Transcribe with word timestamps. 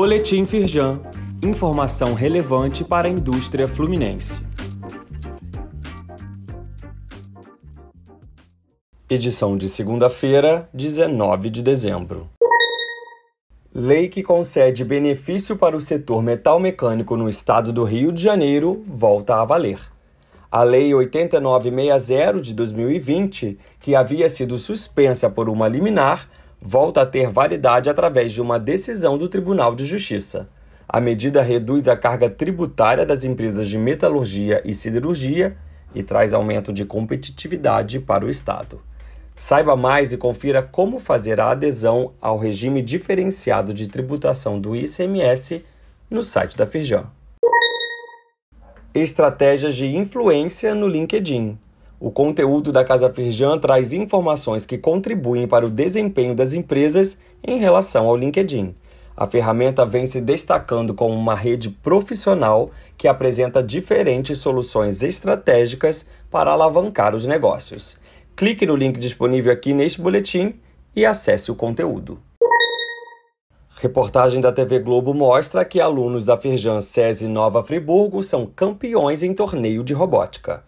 Boletim 0.00 0.46
Firjan. 0.46 1.00
Informação 1.42 2.14
relevante 2.14 2.84
para 2.84 3.08
a 3.08 3.10
indústria 3.10 3.66
fluminense. 3.66 4.40
Edição 9.10 9.56
de 9.56 9.68
segunda-feira, 9.68 10.68
19 10.72 11.50
de 11.50 11.64
dezembro. 11.64 12.30
Lei 13.74 14.06
que 14.06 14.22
concede 14.22 14.84
benefício 14.84 15.56
para 15.56 15.76
o 15.76 15.80
setor 15.80 16.22
metal 16.22 16.60
mecânico 16.60 17.16
no 17.16 17.28
estado 17.28 17.72
do 17.72 17.82
Rio 17.82 18.12
de 18.12 18.22
Janeiro 18.22 18.84
volta 18.86 19.42
a 19.42 19.44
valer. 19.44 19.80
A 20.48 20.62
Lei 20.62 20.94
8960 20.94 22.40
de 22.40 22.54
2020, 22.54 23.58
que 23.80 23.96
havia 23.96 24.28
sido 24.28 24.58
suspensa 24.58 25.28
por 25.28 25.48
uma 25.48 25.66
liminar, 25.66 26.28
volta 26.60 27.02
a 27.02 27.06
ter 27.06 27.28
validade 27.28 27.88
através 27.88 28.32
de 28.32 28.40
uma 28.40 28.58
decisão 28.58 29.16
do 29.16 29.28
Tribunal 29.28 29.74
de 29.74 29.84
Justiça. 29.84 30.48
A 30.88 31.00
medida 31.00 31.42
reduz 31.42 31.86
a 31.86 31.96
carga 31.96 32.28
tributária 32.30 33.04
das 33.04 33.24
empresas 33.24 33.68
de 33.68 33.76
metalurgia 33.78 34.62
e 34.64 34.74
siderurgia 34.74 35.56
e 35.94 36.02
traz 36.02 36.34
aumento 36.34 36.72
de 36.72 36.84
competitividade 36.84 37.98
para 37.98 38.24
o 38.24 38.30
Estado. 38.30 38.80
Saiba 39.36 39.76
mais 39.76 40.12
e 40.12 40.16
confira 40.16 40.62
como 40.62 40.98
fazer 40.98 41.40
a 41.40 41.50
adesão 41.50 42.12
ao 42.20 42.38
regime 42.38 42.82
diferenciado 42.82 43.72
de 43.72 43.86
tributação 43.86 44.60
do 44.60 44.74
ICMS 44.74 45.64
no 46.10 46.24
site 46.24 46.56
da 46.56 46.66
Firjan. 46.66 47.04
Estratégias 48.92 49.76
de 49.76 49.86
influência 49.86 50.74
no 50.74 50.88
LinkedIn. 50.88 51.56
O 52.00 52.12
conteúdo 52.12 52.70
da 52.70 52.84
Casa 52.84 53.12
Firjan 53.12 53.58
traz 53.58 53.92
informações 53.92 54.64
que 54.64 54.78
contribuem 54.78 55.48
para 55.48 55.66
o 55.66 55.70
desempenho 55.70 56.32
das 56.32 56.54
empresas 56.54 57.18
em 57.42 57.58
relação 57.58 58.06
ao 58.06 58.16
LinkedIn. 58.16 58.72
A 59.16 59.26
ferramenta 59.26 59.84
vem 59.84 60.06
se 60.06 60.20
destacando 60.20 60.94
como 60.94 61.12
uma 61.12 61.34
rede 61.34 61.70
profissional 61.70 62.70
que 62.96 63.08
apresenta 63.08 63.60
diferentes 63.60 64.38
soluções 64.38 65.02
estratégicas 65.02 66.06
para 66.30 66.52
alavancar 66.52 67.16
os 67.16 67.26
negócios. 67.26 67.98
Clique 68.36 68.64
no 68.64 68.76
link 68.76 69.00
disponível 69.00 69.52
aqui 69.52 69.74
neste 69.74 70.00
boletim 70.00 70.54
e 70.94 71.04
acesse 71.04 71.50
o 71.50 71.56
conteúdo. 71.56 72.20
Reportagem 73.80 74.40
da 74.40 74.52
TV 74.52 74.78
Globo 74.78 75.12
mostra 75.12 75.64
que 75.64 75.80
alunos 75.80 76.24
da 76.24 76.36
Firjan 76.36 76.80
SESI 76.80 77.26
Nova 77.26 77.64
Friburgo 77.64 78.22
são 78.22 78.46
campeões 78.46 79.24
em 79.24 79.34
torneio 79.34 79.82
de 79.82 79.92
robótica. 79.92 80.62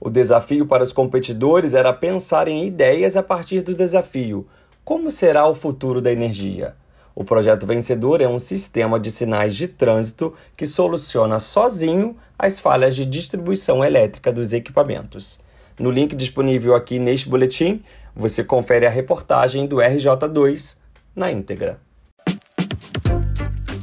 O 0.00 0.08
desafio 0.08 0.64
para 0.64 0.84
os 0.84 0.92
competidores 0.92 1.74
era 1.74 1.92
pensar 1.92 2.46
em 2.46 2.64
ideias 2.64 3.16
a 3.16 3.22
partir 3.22 3.62
do 3.62 3.74
desafio: 3.74 4.46
como 4.84 5.10
será 5.10 5.46
o 5.48 5.54
futuro 5.54 6.00
da 6.00 6.12
energia? 6.12 6.76
O 7.16 7.24
projeto 7.24 7.66
vencedor 7.66 8.20
é 8.20 8.28
um 8.28 8.38
sistema 8.38 9.00
de 9.00 9.10
sinais 9.10 9.56
de 9.56 9.66
trânsito 9.66 10.32
que 10.56 10.68
soluciona 10.68 11.40
sozinho 11.40 12.16
as 12.38 12.60
falhas 12.60 12.94
de 12.94 13.04
distribuição 13.04 13.84
elétrica 13.84 14.32
dos 14.32 14.52
equipamentos. 14.52 15.40
No 15.80 15.90
link 15.90 16.14
disponível 16.14 16.76
aqui 16.76 17.00
neste 17.00 17.28
boletim, 17.28 17.82
você 18.14 18.44
confere 18.44 18.86
a 18.86 18.90
reportagem 18.90 19.66
do 19.66 19.76
RJ2 19.76 20.76
na 21.14 21.32
íntegra. 21.32 21.80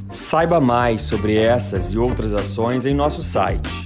Saiba 0.09 0.61
mais 0.61 1.01
sobre 1.01 1.37
essas 1.37 1.91
e 1.91 1.97
outras 1.97 2.33
ações 2.33 2.85
em 2.85 2.93
nosso 2.93 3.21
site 3.21 3.85